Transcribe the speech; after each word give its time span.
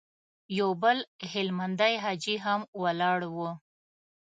يو 0.59 0.69
بل 0.83 0.97
هلمندی 1.31 1.93
حاجي 2.03 2.35
هم 2.45 2.61
ولاړ 2.81 3.19
و. 3.35 3.37